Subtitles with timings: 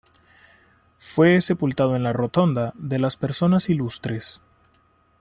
[0.97, 4.41] Fue sepultado en la Rotonda de las Personas Ilustres.